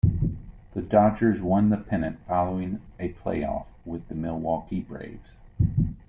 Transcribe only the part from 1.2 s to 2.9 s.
won the pennant following